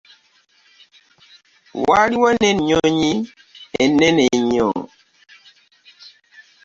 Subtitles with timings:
[1.87, 3.13] Waliwo ne nnyonyi
[3.83, 4.69] ennene ennyo.